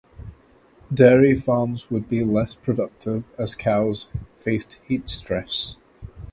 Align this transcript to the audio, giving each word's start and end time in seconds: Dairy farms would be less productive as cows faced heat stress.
Dairy 0.91 1.35
farms 1.35 1.91
would 1.91 2.09
be 2.09 2.23
less 2.23 2.55
productive 2.55 3.23
as 3.37 3.53
cows 3.53 4.09
faced 4.35 4.79
heat 4.87 5.07
stress. 5.11 5.77